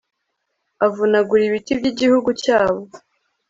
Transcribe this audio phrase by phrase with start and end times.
[0.85, 2.81] avunagura ibiti by'igihugu cyabo